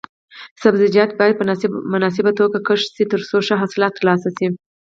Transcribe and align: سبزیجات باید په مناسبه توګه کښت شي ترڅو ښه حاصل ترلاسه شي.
سبزیجات 0.63 1.11
باید 1.19 1.35
په 1.39 1.43
مناسبه 1.93 2.31
توګه 2.39 2.57
کښت 2.67 2.89
شي 2.95 3.05
ترڅو 3.13 3.37
ښه 3.47 3.55
حاصل 3.61 3.81
ترلاسه 3.97 4.29
شي. 4.37 4.47